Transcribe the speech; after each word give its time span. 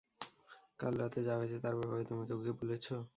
কাল 0.79 0.93
রাত 0.95 1.15
যা 1.27 1.33
হয়েছে 1.39 1.57
তার 1.63 1.75
ব্যাপারে 1.79 2.03
তুমি 2.09 2.23
কাউকে 2.29 2.51
বলেছ? 2.59 2.85